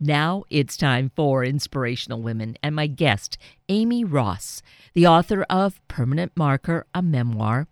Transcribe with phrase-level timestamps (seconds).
[0.00, 3.36] Now it's time for Inspirational Women and my guest,
[3.68, 4.62] Aimee Ross,
[4.94, 7.66] the author of Permanent Marker, a memoir,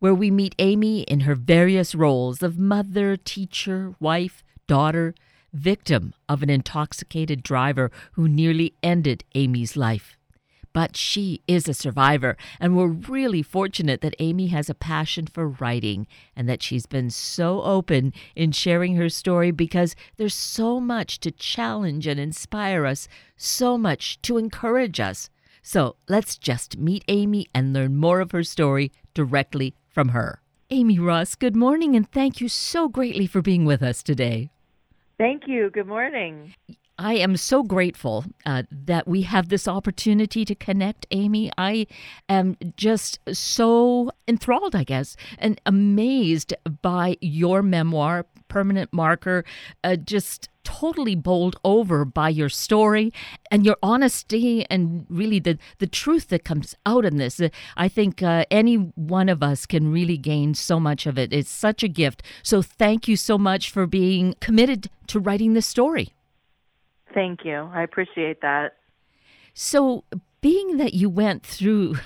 [0.00, 5.14] where we meet Aimee in her various roles of mother, teacher, wife, daughter,
[5.52, 10.18] victim of an intoxicated driver who nearly ended Aimee's life
[10.72, 12.36] but she is a survivor.
[12.60, 17.10] And we're really fortunate that Aimee has a passion for writing and that she's been
[17.10, 23.08] so open in sharing her story because there's so much to challenge and inspire us,
[23.36, 25.30] so much to encourage us.
[25.62, 30.40] So let's just meet Aimee and learn more of her story directly from her.
[30.70, 34.50] Aimee Ross, good morning and thank you so greatly for being with us today.
[35.18, 35.70] Thank you.
[35.70, 36.54] Good morning.
[36.98, 41.50] I am so grateful uh, that we have this opportunity to connect, Aimee.
[41.56, 41.86] I
[42.28, 49.44] am just so enthralled, I guess, and amazed by your memoir, Permanent Marker,
[49.82, 53.12] uh, just totally bowled over by your story
[53.50, 57.40] and your honesty and really the, the truth that comes out in this.
[57.76, 61.32] I think uh, any one of us can really gain so much of it.
[61.32, 62.22] It's such a gift.
[62.42, 66.12] So thank you so much for being committed to writing this story.
[67.14, 67.70] Thank you.
[67.72, 68.76] I appreciate that.
[69.54, 70.04] So,
[70.40, 71.96] being that you went through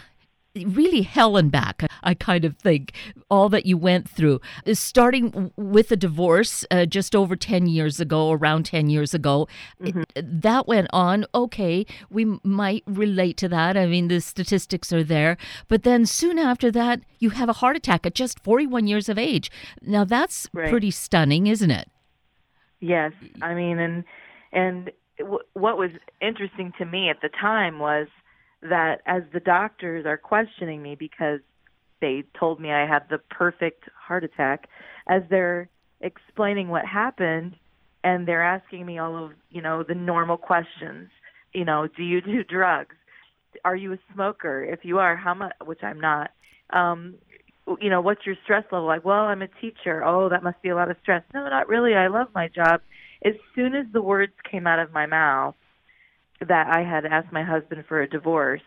[0.64, 2.92] really hell and back, I kind of think,
[3.30, 4.40] all that you went through,
[4.72, 9.48] starting with a divorce uh, just over 10 years ago, around 10 years ago.
[9.82, 10.02] Mm-hmm.
[10.14, 11.26] It, that went on.
[11.34, 13.76] Okay, we might relate to that.
[13.76, 15.36] I mean, the statistics are there.
[15.68, 19.18] But then soon after that, you have a heart attack at just 41 years of
[19.18, 19.50] age.
[19.82, 20.70] Now, that's right.
[20.70, 21.90] pretty stunning, isn't it?
[22.80, 23.12] Yes.
[23.42, 24.04] I mean, and
[24.56, 25.90] and w- what was
[26.20, 28.08] interesting to me at the time was
[28.62, 31.40] that as the doctors are questioning me because
[32.00, 34.68] they told me I had the perfect heart attack,
[35.06, 35.68] as they're
[36.00, 37.54] explaining what happened
[38.02, 41.10] and they're asking me all of, you know, the normal questions.
[41.52, 42.96] You know, do you do drugs?
[43.64, 44.64] Are you a smoker?
[44.64, 46.30] If you are, how much, which I'm not.
[46.70, 47.14] Um,
[47.80, 49.04] you know, what's your stress level like?
[49.04, 50.04] Well, I'm a teacher.
[50.04, 51.22] Oh, that must be a lot of stress.
[51.34, 51.94] No, not really.
[51.94, 52.80] I love my job
[53.24, 55.54] as soon as the words came out of my mouth
[56.40, 58.62] that I had asked my husband for a divorce,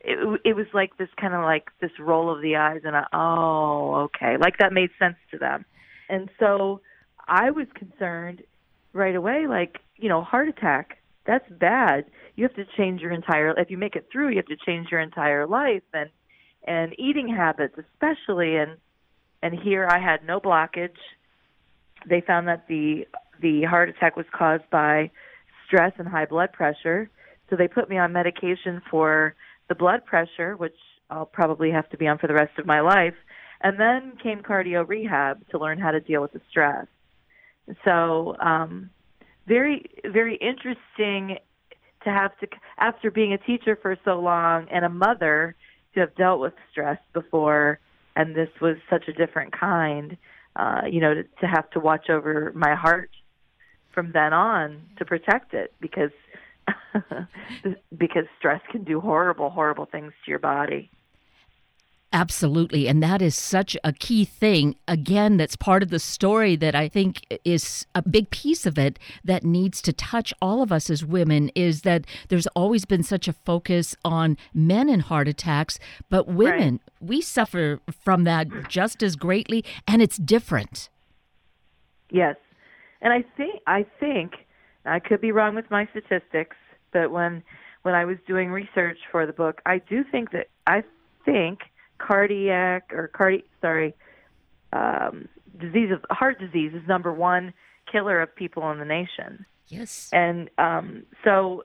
[0.00, 3.06] it, it was like this kind of like this roll of the eyes and a,
[3.12, 5.64] oh, okay, like that made sense to them.
[6.08, 6.80] And so
[7.28, 8.42] I was concerned
[8.92, 12.06] right away, like, you know, heart attack, that's bad.
[12.34, 14.88] You have to change your entire, if you make it through, you have to change
[14.90, 16.10] your entire life and,
[16.64, 18.56] and eating habits especially.
[18.56, 18.72] And,
[19.42, 20.98] and here I had no blockage.
[22.08, 23.06] They found that the
[23.40, 25.10] the heart attack was caused by
[25.66, 27.10] stress and high blood pressure.
[27.50, 29.34] So they put me on medication for
[29.68, 30.76] the blood pressure, which
[31.10, 33.14] I'll probably have to be on for the rest of my life.
[33.62, 36.86] And then came cardio rehab to learn how to deal with the stress.
[37.84, 38.90] So, um,
[39.46, 41.38] very, very interesting
[42.04, 45.54] to have to, after being a teacher for so long and a mother,
[45.94, 47.78] to have dealt with stress before,
[48.16, 50.16] and this was such a different kind.
[50.54, 53.10] Uh, you know, to, to have to watch over my heart
[53.92, 56.10] from then on to protect it because
[57.98, 60.90] because stress can do horrible horrible things to your body
[62.14, 62.88] Absolutely.
[62.88, 64.76] And that is such a key thing.
[64.86, 68.98] Again, that's part of the story that I think is a big piece of it
[69.24, 73.28] that needs to touch all of us as women is that there's always been such
[73.28, 75.78] a focus on men and heart attacks,
[76.10, 77.08] but women, right.
[77.08, 80.90] we suffer from that just as greatly, and it's different.
[82.10, 82.36] Yes.
[83.02, 84.32] And I think I think
[84.86, 86.56] I could be wrong with my statistics,
[86.92, 87.42] but when
[87.82, 90.84] when I was doing research for the book, I do think that I
[91.24, 91.60] think
[91.98, 93.94] cardiac or cardi sorry
[94.72, 97.52] um, disease of heart disease is number one
[97.90, 99.44] killer of people in the nation.
[99.68, 100.08] Yes.
[100.12, 101.64] And um, so,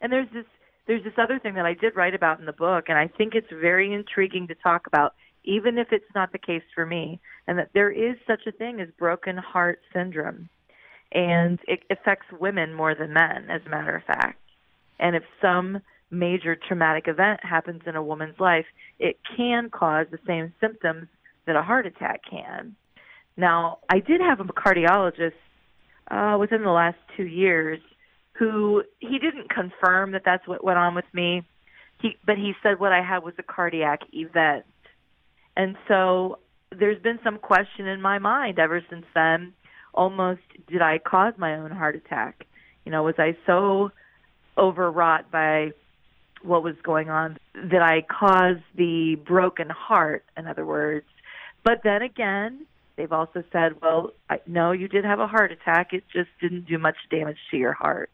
[0.00, 0.46] and there's this
[0.86, 3.34] there's this other thing that I did write about in the book, and I think
[3.34, 7.58] it's very intriguing to talk about even if it's not the case for me, and
[7.58, 10.48] that there is such a thing as broken heart syndrome.
[11.12, 14.40] And it affects women more than men, as a matter of fact.
[14.98, 15.80] And if some
[16.10, 18.66] major traumatic event happens in a woman's life,
[18.98, 21.08] it can cause the same symptoms
[21.46, 22.74] that a heart attack can.
[23.36, 25.32] Now, I did have a cardiologist
[26.10, 27.80] uh, within the last two years
[28.34, 31.42] who he didn't confirm that that's what went on with me.
[32.00, 34.64] He, but he said what I had was a cardiac event.
[35.56, 36.38] And so
[36.76, 39.52] there's been some question in my mind ever since then.
[39.92, 42.46] Almost, did I cause my own heart attack?
[42.84, 43.90] You know, was I so
[44.58, 45.72] overwrought by
[46.42, 51.06] what was going on that I caused the broken heart, in other words.
[51.64, 52.66] But then again,
[52.96, 55.92] they've also said, well, I, no, you did have a heart attack.
[55.92, 58.10] It just didn't do much damage to your heart.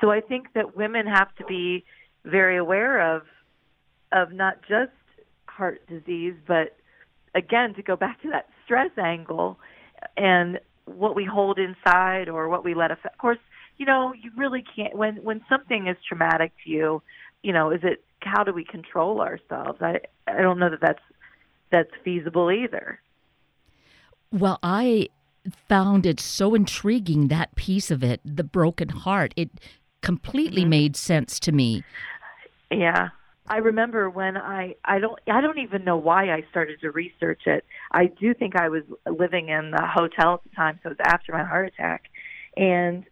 [0.00, 1.84] So I think that women have to be
[2.24, 3.22] very aware of
[4.12, 4.90] of not just
[5.60, 6.74] heart disease, but
[7.34, 9.58] again to go back to that stress angle
[10.16, 13.14] and what we hold inside or what we let affect.
[13.14, 13.38] Of course,
[13.76, 17.02] you know, you really can't when when something is traumatic to you.
[17.42, 19.80] You know, is it how do we control ourselves?
[19.82, 21.02] I I don't know that that's
[21.70, 22.98] that's feasible either.
[24.32, 25.08] Well, I
[25.68, 29.34] found it so intriguing that piece of it, the broken heart.
[29.36, 29.50] It
[30.00, 30.70] completely mm-hmm.
[30.70, 31.84] made sense to me.
[32.70, 33.10] Yeah.
[33.50, 37.42] I remember when I I don't I don't even know why I started to research
[37.46, 37.64] it.
[37.90, 41.04] I do think I was living in the hotel at the time, so it was
[41.04, 42.04] after my heart attack,
[42.56, 43.04] and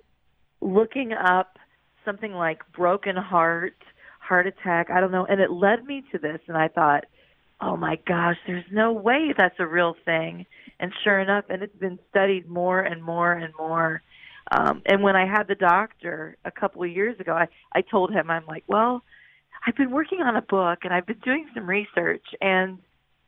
[0.60, 1.58] looking up
[2.04, 3.74] something like broken heart,
[4.20, 4.90] heart attack.
[4.90, 7.06] I don't know, and it led me to this, and I thought,
[7.60, 10.46] oh my gosh, there's no way that's a real thing.
[10.78, 14.02] And sure enough, and it's been studied more and more and more.
[14.52, 18.12] Um, and when I had the doctor a couple of years ago, I I told
[18.12, 19.02] him I'm like, well
[19.66, 22.78] I've been working on a book and I've been doing some research and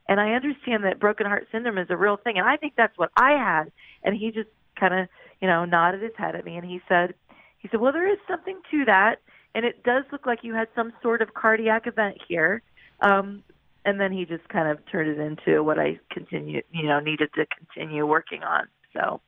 [0.09, 2.97] and I understand that broken heart syndrome is a real thing and I think that's
[2.99, 3.73] what I had
[4.03, 4.49] and he just
[4.79, 5.09] kind of
[5.41, 7.15] you know nodded his head at me and he said
[7.59, 9.17] he said well there is something to that
[9.55, 12.62] and it does look like you had some sort of cardiac event here
[13.00, 13.43] um
[13.85, 17.31] and then he just kind of turned it into what I continued you know needed
[17.35, 19.21] to continue working on so.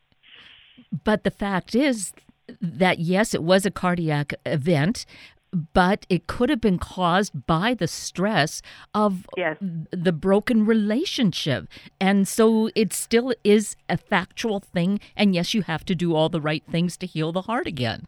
[1.05, 2.13] But the fact is
[2.61, 5.07] that yes, it was a cardiac event,
[5.53, 8.63] but it could have been caused by the stress
[8.95, 9.57] of yes.
[9.61, 11.69] the broken relationship.
[12.01, 14.99] And so it still is a factual thing.
[15.17, 18.07] And yes, you have to do all the right things to heal the heart again.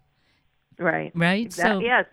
[0.78, 1.12] Right.
[1.14, 1.46] Right.
[1.46, 1.84] Exactly.
[1.84, 2.04] So, yes.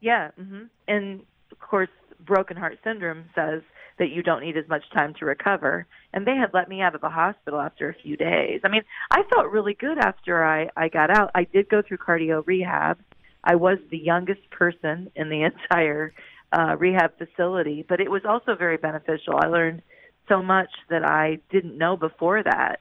[0.00, 0.30] Yeah.
[0.40, 0.62] Mm-hmm.
[0.88, 1.90] And of course,
[2.24, 3.62] broken heart syndrome says
[3.98, 5.86] that you don't need as much time to recover.
[6.12, 8.60] And they had let me out of the hospital after a few days.
[8.62, 11.30] I mean, I felt really good after I, I got out.
[11.34, 12.98] I did go through cardio rehab
[13.46, 16.12] I was the youngest person in the entire
[16.52, 19.34] uh, rehab facility, but it was also very beneficial.
[19.40, 19.82] I learned
[20.28, 22.80] so much that I didn't know before that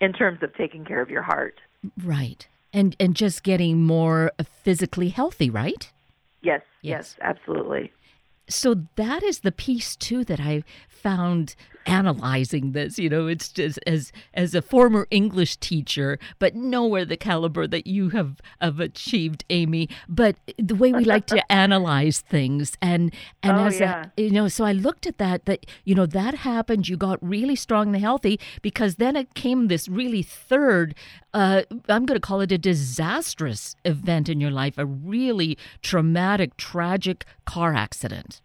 [0.00, 1.60] in terms of taking care of your heart.
[2.02, 2.46] Right.
[2.72, 4.32] And and just getting more
[4.64, 5.90] physically healthy, right?
[6.42, 7.92] Yes, yes, yes absolutely.
[8.48, 10.64] So that is the piece too that I
[11.04, 11.54] found
[11.86, 12.98] analyzing this.
[12.98, 17.86] You know, it's just as as a former English teacher, but nowhere the caliber that
[17.86, 19.88] you have have achieved, Aimee.
[20.08, 23.12] But the way we like to analyze things, and
[23.42, 24.06] and oh, as yeah.
[24.16, 25.44] a, you know, so I looked at that.
[25.44, 26.88] That you know that happened.
[26.88, 30.94] You got really strong and healthy because then it came this really third.
[31.34, 36.56] Uh, I'm going to call it a disastrous event in your life, a really traumatic,
[36.56, 38.40] tragic car accident.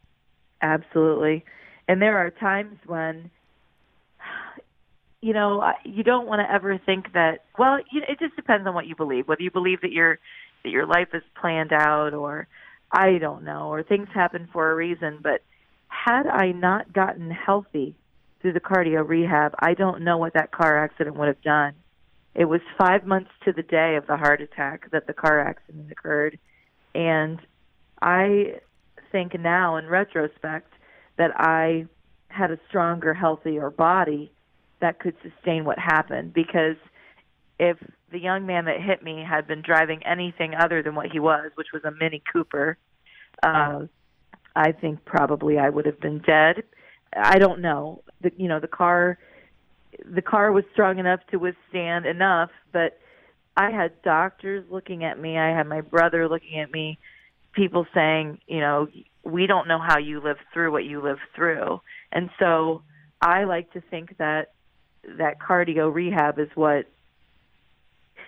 [0.61, 1.45] Absolutely.
[1.89, 3.31] And there are times when,
[5.21, 7.39] you know, you don't want to ever think that.
[7.57, 9.27] Well, you it just depends on what you believe.
[9.27, 10.19] Whether you believe that your
[10.63, 12.47] that your life is planned out, or
[12.91, 15.17] I don't know, or things happen for a reason.
[15.23, 15.41] But
[15.87, 17.95] had I not gotten healthy
[18.39, 21.73] through the cardio rehab, I don't know what that car accident would have done.
[22.35, 25.91] It was five months to the day of the heart attack that the car accident
[25.91, 26.37] occurred,
[26.93, 27.39] and
[27.99, 28.59] I
[29.11, 30.71] think now, in retrospect,
[31.19, 31.85] that I
[32.29, 34.31] had a stronger, healthier body
[34.79, 36.33] that could sustain what happened.
[36.33, 36.77] Because
[37.59, 37.77] if
[38.11, 41.51] the young man that hit me had been driving anything other than what he was,
[41.55, 42.77] which was a Mini Cooper,
[43.43, 43.81] uh,
[44.55, 46.63] I think probably I would have been dead.
[47.15, 48.01] I don't know.
[48.21, 49.17] The, you know, the car,
[50.05, 52.99] the car was strong enough to withstand enough, but
[53.57, 55.37] I had doctors looking at me.
[55.37, 56.97] I had my brother looking at me.
[57.53, 58.87] People saying, you know,
[59.23, 61.81] we don't know how you live through what you live through.
[62.11, 62.83] And so
[63.21, 64.53] I like to think that
[65.17, 66.85] that cardio rehab is what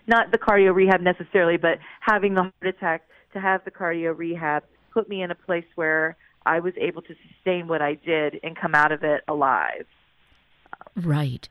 [0.08, 4.64] not the cardio rehab necessarily, but having the heart attack to have the cardio rehab
[4.94, 8.58] put me in a place where I was able to sustain what I did and
[8.58, 9.86] come out of it alive.
[10.96, 11.48] Right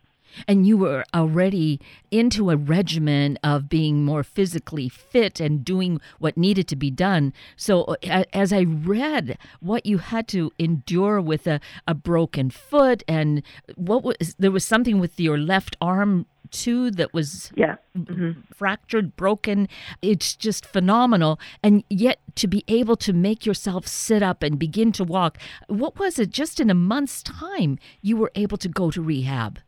[0.46, 6.36] and you were already into a regimen of being more physically fit and doing what
[6.36, 7.32] needed to be done.
[7.56, 13.02] So, uh, as I read what you had to endure with a, a broken foot,
[13.06, 13.42] and
[13.76, 18.32] what was there was something with your left arm too that was yeah mm-hmm.
[18.52, 19.68] fractured broken
[20.02, 24.92] it's just phenomenal and yet to be able to make yourself sit up and begin
[24.92, 28.90] to walk what was it just in a month's time you were able to go
[28.90, 29.60] to rehab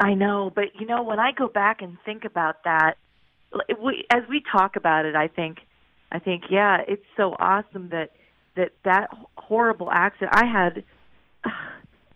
[0.00, 2.94] I know, but you know, when I go back and think about that,
[3.80, 5.58] we, as we talk about it, I think,
[6.10, 8.12] I think, yeah, it's so awesome that
[8.56, 10.32] that that horrible accident.
[10.32, 10.84] I had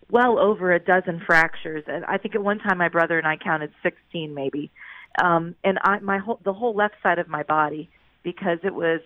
[0.09, 3.37] well over a dozen fractures, and I think at one time my brother and I
[3.37, 4.71] counted 16 maybe.
[5.23, 7.89] Um, and I, my whole the whole left side of my body
[8.23, 9.01] because it was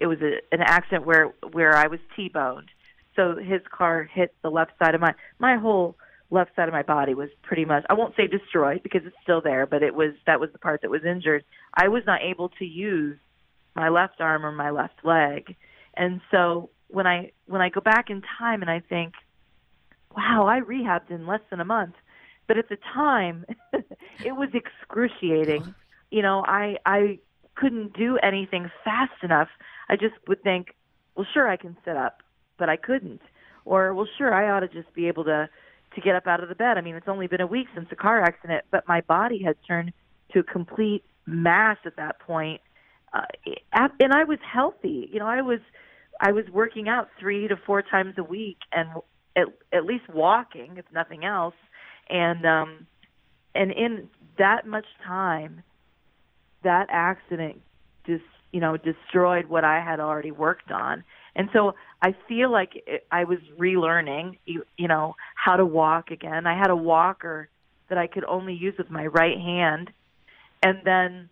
[0.00, 2.68] it was a, an accident where where I was T-boned.
[3.16, 5.96] So his car hit the left side of my my whole
[6.30, 9.40] left side of my body was pretty much I won't say destroyed because it's still
[9.40, 11.44] there, but it was that was the part that was injured.
[11.74, 13.18] I was not able to use
[13.74, 15.56] my left arm or my left leg.
[15.94, 19.14] And so when I when I go back in time and I think,
[20.16, 21.94] wow, I rehabbed in less than a month.
[22.46, 23.44] But at the time,
[24.24, 25.74] it was excruciating.
[26.10, 27.18] You know, I I
[27.54, 29.48] couldn't do anything fast enough.
[29.88, 30.74] I just would think,
[31.14, 32.22] well, sure I can sit up,
[32.58, 33.20] but I couldn't.
[33.64, 35.48] Or well, sure I ought to just be able to
[35.94, 36.78] to get up out of the bed.
[36.78, 39.56] I mean, it's only been a week since the car accident, but my body had
[39.66, 39.92] turned
[40.32, 42.60] to a complete mass at that point.
[43.12, 43.22] Uh,
[43.72, 45.08] and I was healthy.
[45.12, 45.60] You know, I was
[46.20, 48.88] I was working out 3 to 4 times a week and
[49.36, 51.54] at at least walking if nothing else.
[52.10, 52.86] And um
[53.54, 55.62] and in that much time
[56.64, 57.60] that accident
[58.06, 61.04] just, you know, destroyed what I had already worked on.
[61.34, 66.46] And so I feel like I was relearning, you, you know, how to walk again.
[66.46, 67.48] I had a walker
[67.88, 69.90] that I could only use with my right hand.
[70.62, 71.28] And then,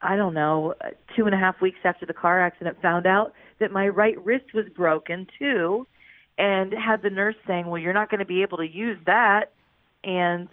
[0.00, 0.74] I don't know,
[1.16, 4.54] two and a half weeks after the car accident, found out that my right wrist
[4.54, 5.86] was broken too,
[6.38, 9.52] and had the nurse saying, "Well, you're not going to be able to use that."
[10.02, 10.48] And,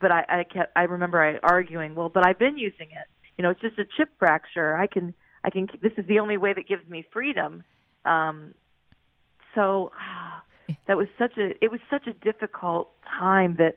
[0.00, 3.06] but I, I kept, I remember I arguing, "Well, but I've been using it.
[3.36, 4.76] You know, it's just a chip fracture.
[4.76, 5.68] I can, I can.
[5.82, 7.64] This is the only way that gives me freedom."
[8.04, 8.54] Um,
[9.54, 9.92] so
[10.86, 13.76] that was such a it was such a difficult time that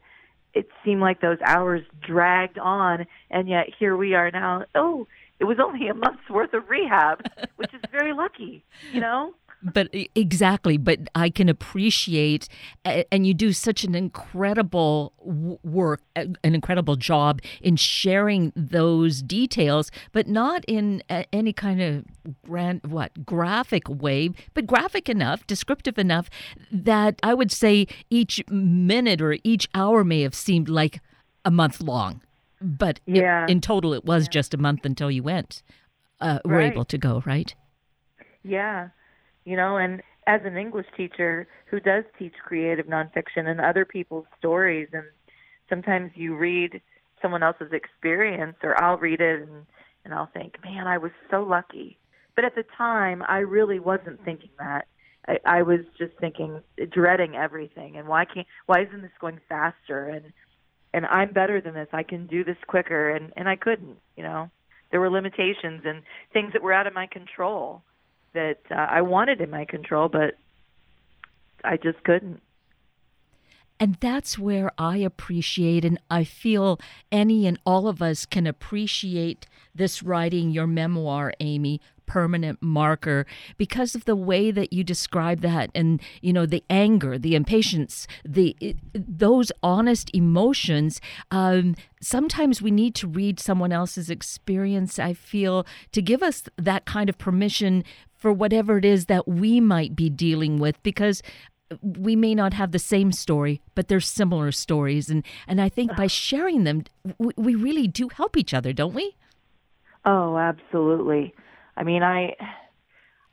[0.53, 5.07] it seemed like those hours dragged on and yet here we are now oh
[5.39, 7.21] it was only a month's worth of rehab
[7.57, 9.33] which is very lucky you know
[9.73, 12.47] but exactly but i can appreciate
[13.11, 15.13] and you do such an incredible
[15.63, 21.01] work an incredible job in sharing those details but not in
[21.33, 22.05] any kind of
[22.45, 26.29] grand what graphic way but graphic enough descriptive enough
[26.71, 31.01] that i would say each minute or each hour may have seemed like
[31.43, 32.21] a month long
[32.61, 33.45] but yeah.
[33.45, 34.29] it, in total it was yeah.
[34.29, 35.63] just a month until you went
[36.21, 36.45] uh, right.
[36.45, 37.55] were able to go right
[38.43, 38.89] yeah
[39.45, 44.25] you know, and as an English teacher who does teach creative nonfiction and other people's
[44.37, 45.05] stories, and
[45.69, 46.81] sometimes you read
[47.21, 49.65] someone else's experience, or I'll read it and
[50.03, 51.97] and I'll think, man, I was so lucky.
[52.35, 54.87] But at the time, I really wasn't thinking that.
[55.27, 56.61] I, I was just thinking,
[56.91, 60.09] dreading everything, and why can't, why isn't this going faster?
[60.09, 60.33] And
[60.93, 61.87] and I'm better than this.
[61.91, 63.97] I can do this quicker, and and I couldn't.
[64.15, 64.49] You know,
[64.91, 66.01] there were limitations and
[66.33, 67.83] things that were out of my control
[68.35, 70.35] that uh, I wanted in my control, but
[71.63, 72.41] I just couldn't.
[73.77, 76.79] And that's where I appreciate, and I feel
[77.11, 83.25] any and all of us can appreciate this writing your memoir, Aimee, permanent marker
[83.57, 88.07] because of the way that you describe that and you know the anger the impatience
[88.23, 88.55] the
[88.93, 96.01] those honest emotions um, sometimes we need to read someone else's experience i feel to
[96.01, 97.83] give us that kind of permission
[98.17, 101.21] for whatever it is that we might be dealing with because
[101.81, 105.95] we may not have the same story, but they're similar stories, and and I think
[105.95, 106.83] by sharing them,
[107.17, 109.15] we, we really do help each other, don't we?
[110.05, 111.33] Oh, absolutely.
[111.77, 112.35] I mean, I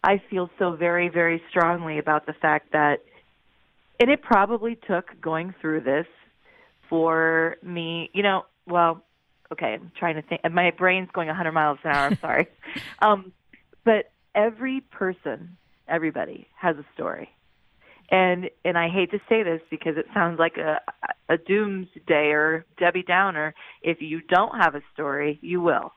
[0.02, 3.00] I feel so very very strongly about the fact that,
[4.00, 6.06] and it probably took going through this
[6.88, 8.10] for me.
[8.12, 9.02] You know, well,
[9.52, 10.40] okay, I'm trying to think.
[10.50, 12.06] My brain's going 100 miles an hour.
[12.06, 12.46] I'm sorry,
[13.02, 13.32] um,
[13.84, 15.56] but every person,
[15.88, 17.30] everybody has a story
[18.12, 20.80] and and I hate to say this because it sounds like a
[21.28, 23.54] a doomsday or Debbie Downer.
[23.82, 25.92] If you don't have a story, you will.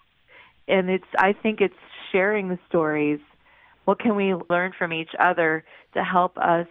[0.67, 1.73] And it's I think it's
[2.11, 3.19] sharing the stories.
[3.85, 6.67] What can we learn from each other to help us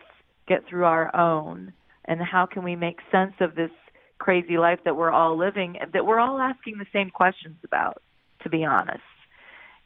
[0.49, 1.73] get through our own?
[2.07, 3.71] And how can we make sense of this
[4.19, 8.03] crazy life that we're all living that we're all asking the same questions about,
[8.43, 9.01] to be honest.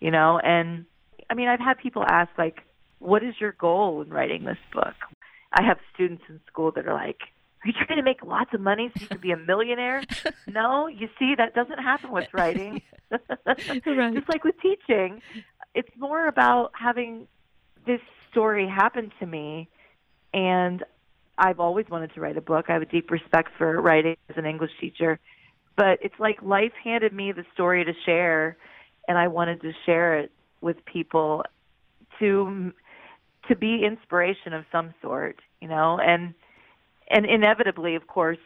[0.00, 0.84] You know, and
[1.28, 2.58] I mean I've had people ask like
[3.00, 4.94] what is your goal in writing this book?
[5.52, 7.18] I have students in school that are like,
[7.64, 10.02] "Are you trying to make lots of money so you can be a millionaire?"
[10.46, 12.82] no, you see, that doesn't happen with writing.
[13.10, 14.14] right.
[14.14, 15.22] Just like with teaching,
[15.74, 17.26] it's more about having
[17.86, 18.00] this
[18.30, 19.68] story happen to me,
[20.34, 20.84] and
[21.38, 22.66] I've always wanted to write a book.
[22.68, 25.18] I have a deep respect for writing as an English teacher,
[25.76, 28.56] but it's like life handed me the story to share,
[29.06, 31.44] and I wanted to share it with people
[32.18, 32.72] to
[33.46, 36.34] to be inspiration of some sort, you know, and
[37.10, 38.38] and inevitably, of course,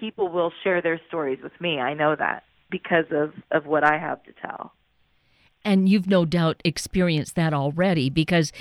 [0.00, 1.78] people will share their stories with me.
[1.78, 4.72] I know that because of of what I have to tell.
[5.64, 8.52] And you've no doubt experienced that already because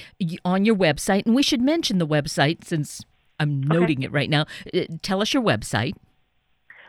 [0.45, 3.03] on your website, and we should mention the website since
[3.39, 4.05] I'm noting okay.
[4.05, 4.45] it right now.
[4.73, 5.95] Uh, tell us your website.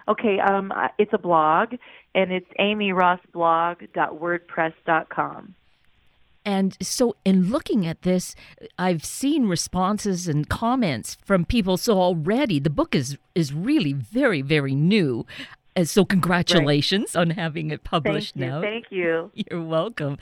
[0.06, 1.72] Okay, um, it's a blog,
[2.14, 5.54] and it's aimeerossblog.wordpress.com.
[6.44, 8.34] And so, in looking at this,
[8.78, 11.76] I've seen responses and comments from people.
[11.76, 15.26] So already, the book is is really very, very new.
[15.76, 17.22] And so, congratulations right.
[17.22, 18.60] on having it published Thank now.
[18.60, 19.30] Thank you.
[19.50, 20.18] You're welcome.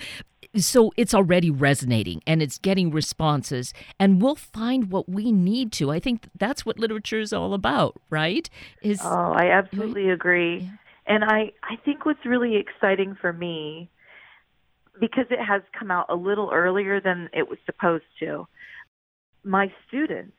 [0.54, 5.90] So it's already resonating and it's getting responses, and we'll find what we need to.
[5.90, 8.48] I think that's what literature is all about, right?
[8.82, 10.12] Is oh, I absolutely right?
[10.12, 10.58] agree.
[10.58, 10.70] Yeah.
[11.06, 13.90] And I, I think what's really exciting for me,
[15.02, 18.46] because it has come out a little earlier than it was supposed to,
[19.42, 20.36] my students,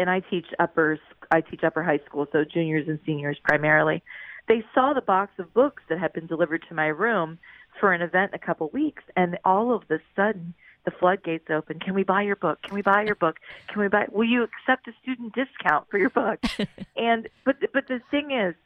[0.00, 0.98] and I teach upper,
[1.30, 4.02] I teach upper high school, so juniors and seniors primarily.
[4.48, 7.38] They saw the box of books that had been delivered to my room
[7.78, 11.78] for an event in a couple weeks, and all of the sudden the floodgates open.
[11.78, 12.62] Can we buy your book?
[12.62, 13.36] Can we buy your book?
[13.68, 14.06] Can we buy?
[14.10, 16.40] Will you accept a student discount for your book?
[16.96, 18.56] and but but the thing is,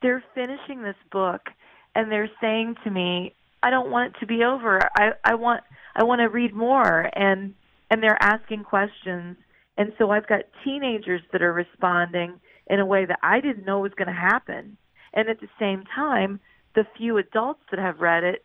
[0.00, 1.50] they're finishing this book,
[1.94, 4.80] and they're saying to me, "I don't want it to be over.
[4.96, 5.62] I I want
[5.94, 7.54] I want to read more." And
[7.90, 9.36] and they're asking questions,
[9.76, 13.80] and so I've got teenagers that are responding in a way that I didn't know
[13.80, 14.76] was going to happen.
[15.12, 16.38] And at the same time,
[16.74, 18.44] the few adults that have read it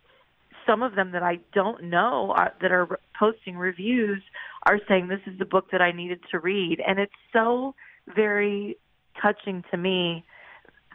[0.65, 4.21] some of them that I don't know are, that are posting reviews
[4.67, 7.75] are saying this is the book that I needed to read, and it's so
[8.15, 8.77] very
[9.21, 10.23] touching to me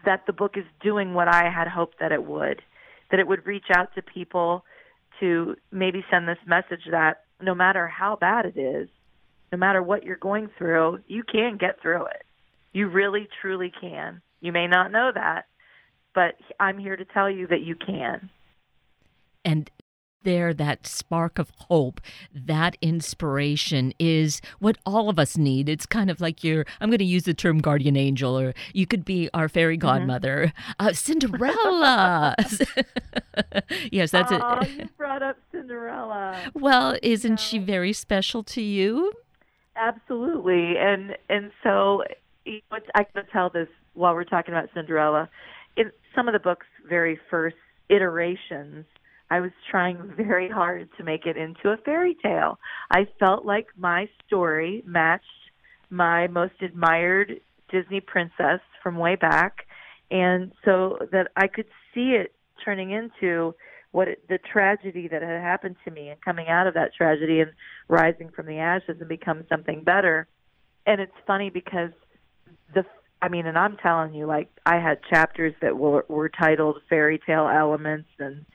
[0.05, 2.63] that the book is doing what I had hoped that it would,
[3.11, 4.65] that it would reach out to people
[5.21, 8.89] to maybe send this message that no matter how bad it is,
[9.53, 12.25] no matter what you're going through, you can get through it.
[12.73, 14.23] You really, truly can.
[14.41, 15.47] You may not know that,
[16.15, 18.31] but I'm here to tell you that you can
[19.45, 19.71] and
[20.23, 22.01] there that spark of hope
[22.35, 25.69] that inspiration is what all of us need.
[25.69, 28.87] It's kind of like your i'm going to use the term guardian angel or you
[28.87, 29.87] could be our fairy mm-hmm.
[29.87, 30.53] godmother.
[30.81, 30.87] Mm-hmm.
[30.87, 32.37] uh, cinderella!
[33.91, 34.41] Yes that's it.
[34.79, 36.39] You brought up cinderella.
[36.55, 39.13] Well isn't she very special to you?
[39.77, 40.77] Absolutely.
[40.79, 42.05] And and so
[42.47, 45.29] i can tell this while we're talking about cinderella.
[45.77, 47.57] In some of the book's very first
[47.89, 48.85] iterations
[49.31, 52.59] I was trying very hard to make it into a fairy tale.
[52.91, 55.25] I felt like my story matched
[55.89, 57.41] my most admired
[57.71, 59.67] Disney princess from way back,
[60.11, 63.55] and so that I could see it turning into
[63.93, 67.41] what it, the tragedy that had happened to me and coming out of that tragedy
[67.41, 67.53] and
[67.89, 70.29] rising from the ashes and become something better.
[70.87, 71.91] And it's funny because
[72.75, 72.85] the
[73.23, 77.21] I mean, and I'm telling you, like I had chapters that were were titled fairy
[77.25, 78.47] tale elements and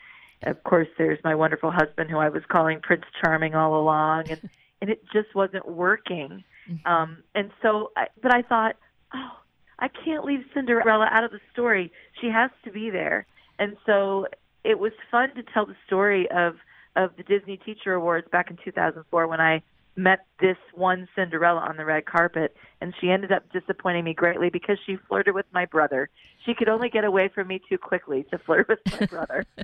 [0.46, 4.50] of course, there's my wonderful husband who I was calling Prince Charming all along, and
[4.82, 6.44] and it just wasn't working.
[6.70, 6.88] Mm-hmm.
[6.92, 8.76] Um, and so, I, but I thought,
[9.14, 9.32] oh,
[9.80, 11.92] I can't leave Cinderella out of the story.
[12.22, 13.26] She has to be there.
[13.60, 14.28] And so
[14.64, 16.56] it was fun to tell the story of
[16.96, 19.62] of the Disney Teacher Awards back in 2004 when I
[19.96, 24.50] met this one Cinderella on the red carpet, and she ended up disappointing me greatly
[24.50, 26.10] because she flirted with my brother.
[26.46, 29.46] She could only get away from me too quickly to flirt with my brother.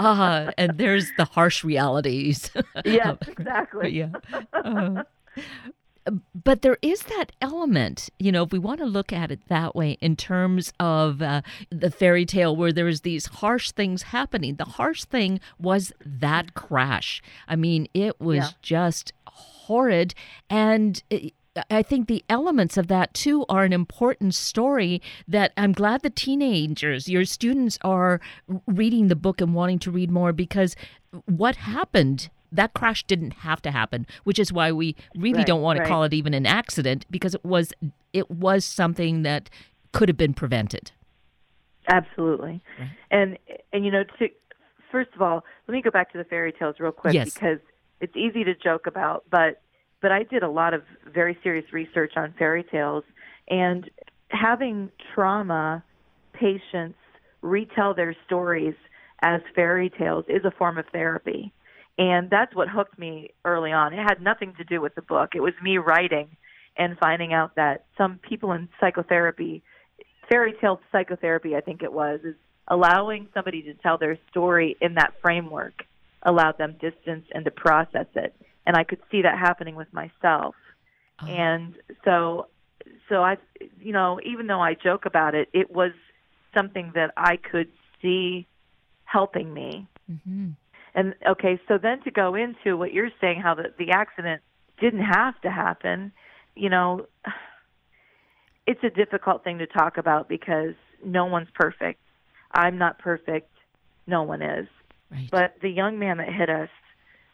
[0.00, 2.50] Ah, uh, and there's the harsh realities.
[2.84, 3.90] yes, exactly.
[3.98, 4.10] yeah.
[4.52, 5.02] Uh,
[6.34, 9.74] but there is that element, you know, if we want to look at it that
[9.74, 14.56] way in terms of uh, the fairy tale where there's these harsh things happening.
[14.56, 17.22] The harsh thing was that crash.
[17.48, 18.50] I mean, it was yeah.
[18.62, 20.14] just horrid.
[20.48, 21.34] And it,
[21.70, 26.10] I think the elements of that too are an important story that I'm glad the
[26.10, 28.20] teenagers, your students are
[28.66, 30.76] reading the book and wanting to read more because
[31.26, 35.62] what happened that crash didn't have to happen, which is why we really right, don't
[35.62, 37.72] want to call it even an accident because it was
[38.12, 39.48] it was something that
[39.92, 40.92] could have been prevented.
[41.88, 42.62] Absolutely.
[42.78, 42.90] Right.
[43.10, 43.38] And
[43.72, 44.28] and you know to
[44.90, 47.34] first of all, let me go back to the fairy tales real quick yes.
[47.34, 47.58] because
[48.00, 49.60] it's easy to joke about, but
[50.00, 50.82] but I did a lot of
[51.12, 53.04] very serious research on fairy tales
[53.48, 53.90] and
[54.30, 55.82] having trauma
[56.32, 56.96] patients
[57.42, 58.74] retell their stories
[59.22, 61.52] as fairy tales is a form of therapy.
[62.00, 63.92] And that's what hooked me early on.
[63.92, 65.34] It had nothing to do with the book.
[65.34, 66.34] It was me writing
[66.78, 69.62] and finding out that some people in psychotherapy,
[70.30, 72.36] fairy tale psychotherapy, I think it was, is
[72.68, 75.84] allowing somebody to tell their story in that framework
[76.22, 78.34] allowed them distance and to process it.
[78.66, 80.54] And I could see that happening with myself.
[81.22, 81.26] Oh.
[81.26, 81.74] And
[82.06, 82.46] so
[83.10, 83.36] so I
[83.78, 85.92] you know, even though I joke about it, it was
[86.56, 87.68] something that I could
[88.00, 88.46] see
[89.04, 89.86] helping me.
[90.10, 90.50] Mm-hmm.
[90.94, 94.42] And okay, so then to go into what you're saying, how the, the accident
[94.80, 96.12] didn't have to happen,
[96.54, 97.06] you know,
[98.66, 100.74] it's a difficult thing to talk about because
[101.04, 102.00] no one's perfect.
[102.52, 103.50] I'm not perfect.
[104.06, 104.68] No one is.
[105.10, 105.28] Right.
[105.30, 106.68] But the young man that hit us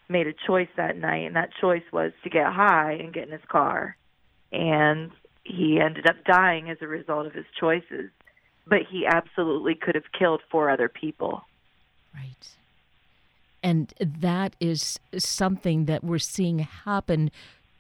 [0.09, 3.33] made a choice that night, and that choice was to get high and get in
[3.33, 3.97] his car.
[4.53, 5.11] And
[5.43, 8.11] he ended up dying as a result of his choices.
[8.67, 11.43] But he absolutely could have killed four other people.
[12.15, 12.49] Right.
[13.67, 17.33] And that is something that we're seeing happen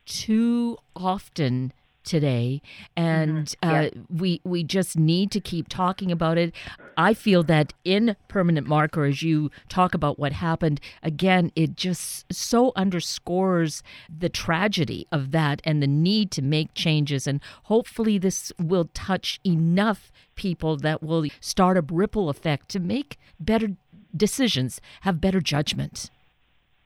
[0.04, 1.72] too often
[2.02, 2.60] today.
[2.96, 3.98] And mm-hmm.
[3.98, 6.52] uh, we we just need to keep talking about it.
[6.96, 12.32] I feel that in permanent marker as you talk about what happened again it just
[12.32, 17.28] so underscores the tragedy of that and the need to make changes.
[17.28, 23.18] And hopefully this will touch enough people that will start a ripple effect to make
[23.38, 23.68] better
[24.16, 26.10] decisions, have better judgment.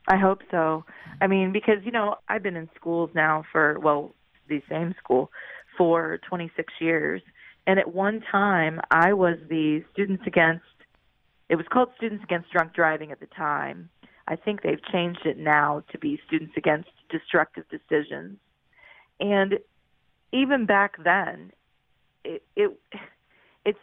[0.08, 0.84] I hope so.
[1.20, 4.14] I mean, because, you know, I've been in schools now for, well,
[4.48, 5.30] the same school
[5.76, 7.22] for 26 years.
[7.66, 10.64] And at one time, I was the Students Against,
[11.48, 13.90] it was called Students Against Drunk Driving at the time.
[14.26, 18.38] I think they've changed it now to be Students Against Destructive Decisions.
[19.20, 19.58] And
[20.32, 21.52] even back then,
[22.24, 22.78] it, it
[23.64, 23.78] it's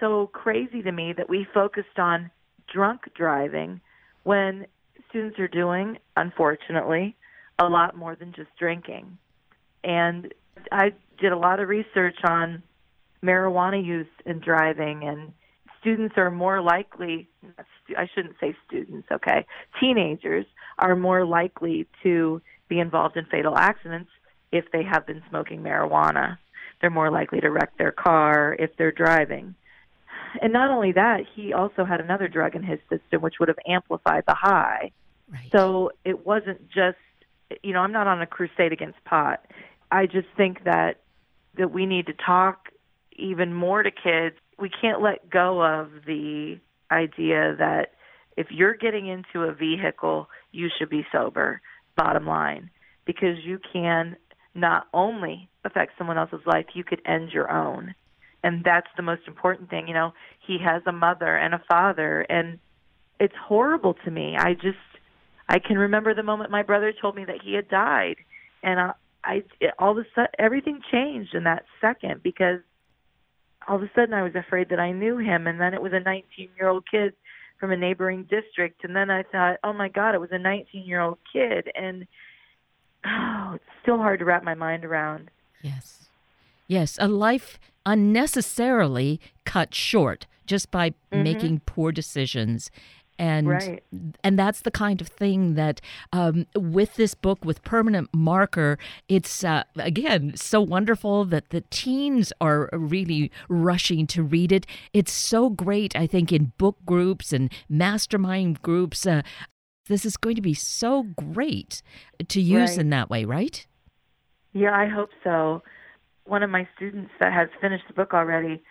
[0.00, 2.30] so crazy to me that we focused on
[2.74, 3.80] drunk driving
[4.24, 4.66] when
[5.08, 7.16] students are doing, unfortunately,
[7.58, 9.16] a lot more than just drinking.
[9.84, 10.34] And
[10.72, 12.62] I did a lot of research on
[13.22, 15.32] marijuana use and driving, and
[15.80, 17.28] students are more likely,
[17.96, 19.46] I shouldn't say students, okay,
[19.80, 20.46] teenagers
[20.78, 24.10] are more likely to be involved in fatal accidents
[24.50, 26.38] if they have been smoking marijuana.
[26.80, 29.54] They're more likely to wreck their car if they're driving
[30.42, 33.58] and not only that, he also had another drug in his system which would have
[33.66, 34.90] amplified the high.
[35.30, 35.50] Right.
[35.54, 36.98] So it wasn't just,
[37.62, 39.44] you know, I'm not on a crusade against pot.
[39.90, 41.00] I just think that
[41.56, 42.68] that we need to talk
[43.16, 44.36] even more to kids.
[44.58, 46.58] We can't let go of the
[46.90, 47.92] idea that
[48.36, 51.60] if you're getting into a vehicle, you should be sober.
[51.96, 52.70] Bottom line,
[53.04, 54.16] because you can
[54.52, 57.94] not only affect someone else's life, you could end your own
[58.44, 60.12] and that's the most important thing you know
[60.46, 62.60] he has a mother and a father and
[63.20, 64.36] it's horrible to me.
[64.38, 64.78] I just
[65.48, 68.16] i can remember the moment my brother told me that he had died
[68.62, 68.92] and i
[69.24, 72.60] i it, all of a sudden everything changed in that second because
[73.66, 75.92] all of a sudden i was afraid that i knew him and then it was
[75.92, 77.12] a 19 year old kid
[77.58, 80.84] from a neighboring district and then i thought oh my god it was a 19
[80.86, 81.70] year old kid.
[81.74, 82.06] And
[83.04, 85.30] oh it's still hard to wrap my mind around.
[85.62, 86.03] Yes
[86.66, 91.22] Yes, a life unnecessarily cut short just by mm-hmm.
[91.22, 92.70] making poor decisions
[93.18, 93.82] and right.
[94.22, 95.80] and that's the kind of thing that
[96.12, 102.32] um, with this book with permanent marker it's uh, again so wonderful that the teens
[102.40, 107.52] are really rushing to read it it's so great i think in book groups and
[107.68, 109.22] mastermind groups uh,
[109.86, 111.82] this is going to be so great
[112.28, 112.78] to use right.
[112.78, 113.66] in that way right
[114.52, 115.62] yeah i hope so
[116.24, 118.62] one of my students that has finished the book already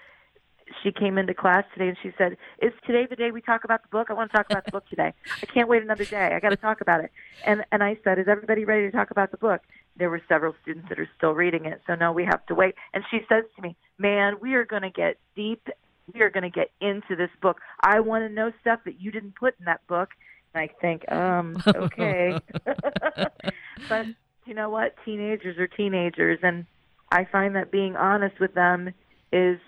[0.81, 3.81] she came into class today and she said, "Is today the day we talk about
[3.83, 4.07] the book?
[4.09, 5.13] I want to talk about the book today.
[5.41, 6.33] I can't wait another day.
[6.33, 7.11] I got to talk about it."
[7.45, 9.61] And and I said, "Is everybody ready to talk about the book?"
[9.95, 12.75] There were several students that are still reading it, so no, we have to wait.
[12.93, 15.67] And she says to me, "Man, we are going to get deep.
[16.13, 17.59] We are going to get into this book.
[17.81, 20.09] I want to know stuff that you didn't put in that book."
[20.53, 22.37] And I think, um, okay,
[23.89, 24.05] but
[24.45, 24.95] you know what?
[25.05, 26.65] Teenagers are teenagers, and
[27.13, 28.89] I find that being honest with them
[29.31, 29.59] is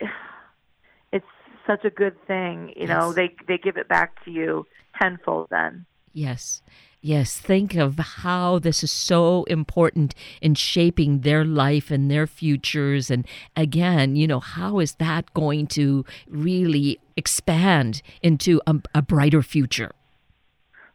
[1.12, 1.26] it's
[1.66, 2.72] such a good thing.
[2.76, 4.66] You know, they they give it back to you
[5.00, 5.84] tenfold then.
[6.14, 6.62] Yes.
[7.00, 13.08] Yes, think of how this is so important in shaping their life and their futures.
[13.08, 13.24] And
[13.54, 19.92] again, you know, how is that going to really expand into a, a brighter future?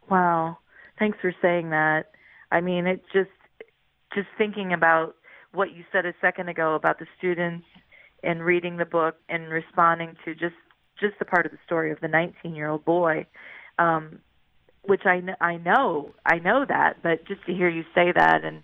[0.10, 0.58] Wow.
[1.00, 2.12] Thanks for saying that.
[2.52, 3.32] I mean, it just,
[4.14, 5.16] just thinking about
[5.54, 7.66] what you said a second ago about the students
[8.24, 10.56] and reading the book and responding to just
[11.00, 13.26] just the part of the story of the 19 year old boy
[13.80, 14.20] um
[14.84, 18.64] which I I know I know that but just to hear you say that and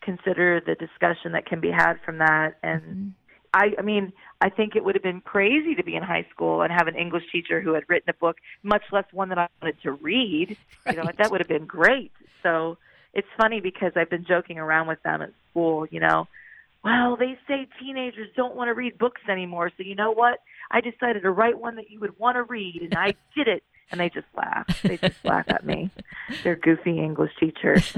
[0.00, 3.08] consider the discussion that can be had from that and mm-hmm.
[3.52, 6.62] I I mean I think it would have been crazy to be in high school
[6.62, 9.48] and have an English teacher who had written a book much less one that I
[9.60, 10.94] wanted to read right.
[10.94, 12.78] you know that would have been great so
[13.14, 15.22] it's funny because I've been joking around with them
[15.58, 16.28] school, you know,
[16.84, 19.70] well, they say teenagers don't want to read books anymore.
[19.76, 20.38] So you know what?
[20.70, 23.62] I decided to write one that you would want to read, and I did it.
[23.90, 24.82] And they just laugh.
[24.82, 25.90] They just laugh at me.
[26.44, 27.96] They're goofy English teachers.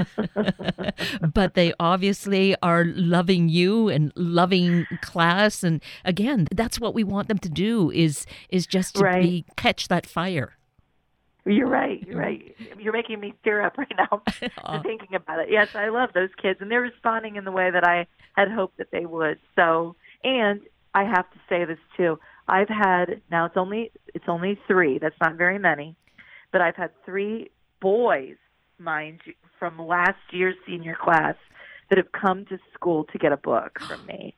[1.34, 5.64] but they obviously are loving you and loving class.
[5.64, 9.20] And again, that's what we want them to do is is just to Right.
[9.22, 10.52] be catch that fire.
[11.46, 12.02] You're right.
[12.06, 12.54] You're right.
[12.78, 14.22] You're making me tear up right now
[14.82, 15.48] thinking about it.
[15.50, 18.76] Yes, I love those kids, and they're responding in the way that I had hoped
[18.78, 19.38] that they would.
[19.56, 20.60] So, and
[20.94, 22.18] I have to say this too.
[22.48, 24.98] I've had now it's only it's only three.
[24.98, 25.96] That's not very many,
[26.52, 27.50] but I've had three
[27.80, 28.36] boys,
[28.78, 31.36] mind you, from last year's senior class
[31.88, 34.34] that have come to school to get a book from me.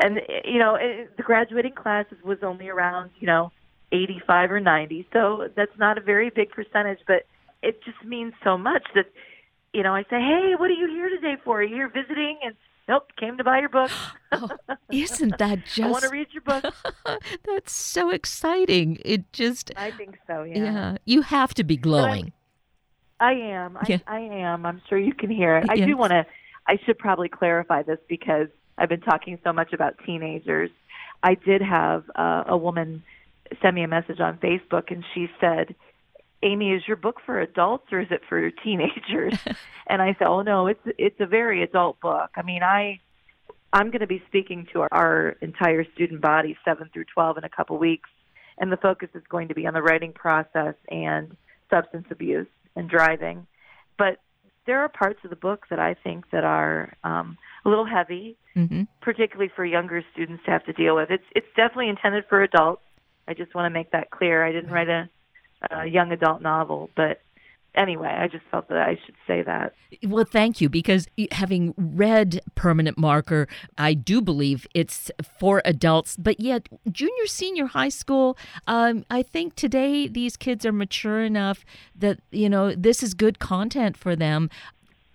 [0.00, 3.50] And you know, it- the graduating class was only around you know
[3.92, 7.26] 85 or 90, so that's not a very big percentage, but
[7.62, 9.06] it just means so much that
[9.72, 11.60] you know I say, hey, what are you here today for?
[11.60, 12.38] Are you here visiting?
[12.44, 12.54] And
[12.88, 13.90] nope, came to buy your book.
[14.30, 14.50] Oh,
[14.92, 16.62] Isn't that just I want to read your book.
[17.44, 18.98] That's so exciting.
[19.02, 20.42] It just I think so.
[20.42, 20.58] yeah.
[20.58, 22.32] Yeah, you have to be glowing.
[23.18, 23.78] I am.
[23.78, 23.98] I, Yeah.
[24.06, 24.66] I am.
[24.66, 25.70] I'm sure you can hear it.
[25.70, 25.86] I Yes.
[25.86, 26.26] do want to.
[26.66, 30.68] I should probably clarify this because I've been talking so much about teenagers.
[31.22, 33.02] I did have uh, a woman
[33.62, 35.74] send me a message on Facebook, and she said,
[36.42, 39.38] "Aimee, is your book for adults or is it for teenagers?"
[39.86, 42.30] and I said, "Oh no, it's it's a very adult book.
[42.36, 43.00] I mean, I."
[43.70, 47.44] I'm going to be speaking to our, our entire student body, 7 through 12, in
[47.44, 48.08] a couple weeks,
[48.56, 51.36] and the focus is going to be on the writing process and
[51.68, 53.46] substance abuse and driving.
[53.98, 54.20] But
[54.68, 58.36] there are parts of the book that I think that are um, a little heavy,
[58.54, 61.10] hmm particularly for younger students to have to deal with.
[61.10, 62.82] It's it's definitely intended for adults.
[63.28, 64.44] I just want to make that clear.
[64.44, 65.08] I didn't write a,
[65.70, 67.20] a young adult novel, but
[67.74, 69.74] anyway, I just felt that I should say that.
[70.02, 76.40] Well, thank you because having read Permanent Marker, I do believe it's for adults, but
[76.40, 78.36] yet junior, senior high school,
[78.66, 81.64] um, I think today these kids are mature enough
[81.94, 84.50] that, you know, this is good content for them.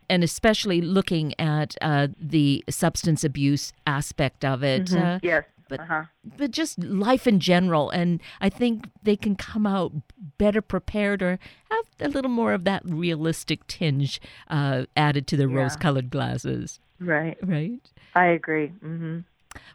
[0.10, 4.94] And especially looking at uh, the substance abuse aspect of it.
[4.94, 5.46] Uh, yes.
[5.78, 6.04] But- uh-huh.
[6.38, 7.90] but just life in general.
[7.90, 9.92] And I think they can come out
[10.38, 11.40] better prepared or
[11.72, 15.58] have a little more of that realistic tinge uh, added to their Yeah.
[15.58, 16.80] rose colored glasses.
[17.00, 17.38] Right.
[17.42, 17.82] Right.
[18.16, 18.70] I agree.
[18.84, 19.20] Mm-hmm.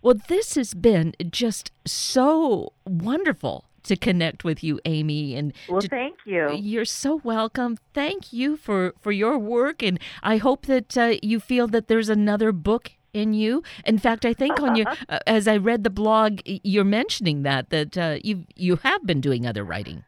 [0.03, 5.35] Well, this has been just so wonderful to connect with you, Aimee.
[5.35, 6.53] And Well, to- thank you.
[6.53, 7.79] you're so welcome.
[7.95, 9.83] Thank you for, for your work.
[9.83, 13.63] And I hope that uh, you feel that there's another book in you.
[13.85, 17.71] In fact, I think on your, uh, as I read the blog, you're mentioning that,
[17.71, 20.05] that uh, you you have been doing other writing.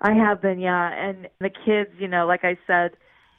[0.00, 0.92] I have been, yeah.
[0.92, 2.92] And the kids, you know, like I said,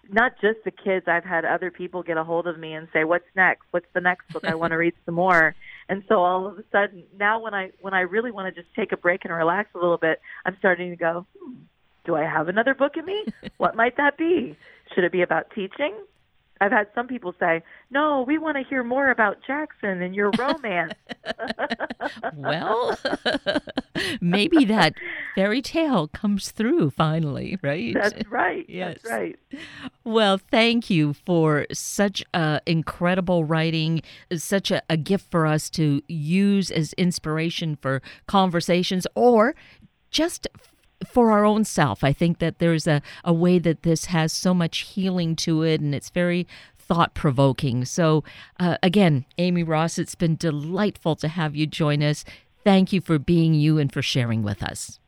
[0.09, 1.07] not just the kids.
[1.07, 3.63] I've had other people get a hold of me and say, "What's next?
[3.71, 4.43] What's the next book?
[4.45, 5.55] I want to read some more."
[5.89, 8.73] And so all of a sudden, now when I when I really want to just
[8.75, 11.53] take a break and relax a little bit, I'm starting to go, hmm,
[12.05, 13.25] "Do I have another book in me?
[13.57, 14.57] what might that be?
[14.93, 15.93] Should it be about teaching?"
[16.61, 20.31] I've had some people say, "No, we want to hear more about Jackson and your
[20.37, 20.93] romance."
[22.35, 22.97] Well,
[24.21, 24.93] maybe that
[25.35, 27.93] fairy tale comes through finally, right?
[27.93, 28.65] That's right.
[28.67, 28.99] Yes.
[29.03, 29.39] That's right.
[30.03, 34.01] Well, thank you for such uh, incredible writing,
[34.35, 39.55] such a, a gift for us to use as inspiration for conversations or
[40.09, 40.47] just
[41.05, 42.03] for our own self.
[42.03, 45.81] I think that there's a, a way that this has so much healing to it,
[45.81, 47.85] and it's very thought provoking.
[47.85, 48.23] So,
[48.59, 52.25] uh, again, Aimee Ross, it's been delightful to have you join us.
[52.63, 54.99] Thank you for being you and for sharing with us.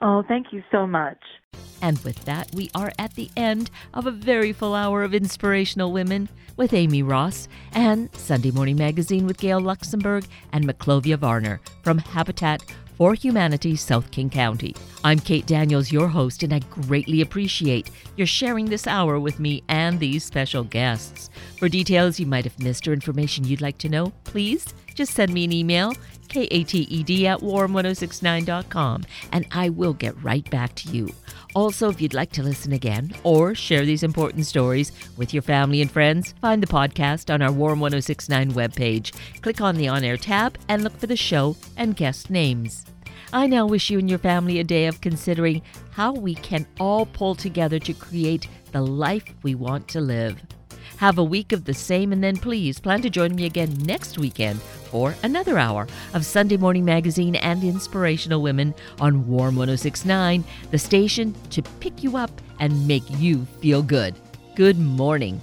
[0.00, 1.18] Oh, thank you so much.
[1.80, 5.92] And with that, we are at the end of a very full hour of Inspirational
[5.92, 11.98] Women with Aimee Ross and Sunday Morning Magazine with Gail Luxembourg and Maclovia Varner from
[11.98, 12.62] Habitat
[12.96, 14.74] for Humanity, South King County.
[15.04, 19.62] I'm Kate Daniels, your host, and I greatly appreciate your sharing this hour with me
[19.68, 21.30] and these special guests.
[21.58, 25.32] For details you might have missed or information you'd like to know, please just send
[25.32, 25.94] me an email
[26.32, 31.10] K-A-T-E-D at warm1069.com, and I will get right back to you.
[31.54, 35.82] Also, if you'd like to listen again or share these important stories with your family
[35.82, 39.14] and friends, find the podcast on our Warm 1069 webpage.
[39.42, 42.86] Click on the On Air tab and look for the show and guest names.
[43.34, 47.04] I now wish you and your family a day of considering how we can all
[47.04, 50.40] pull together to create the life we want to live.
[51.02, 54.18] Have a week of the same, and then please plan to join me again next
[54.18, 60.78] weekend for another hour of Sunday Morning Magazine and Inspirational Women on Warm 1069, the
[60.78, 64.14] station to pick you up and make you feel good.
[64.54, 65.40] Good morning.